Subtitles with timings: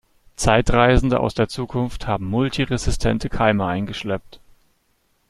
[0.35, 4.39] Zeitreisende aus der Zukunft haben multiresistente Keime eingeschleppt.